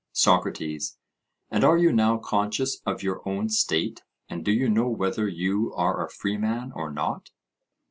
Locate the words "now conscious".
1.93-2.81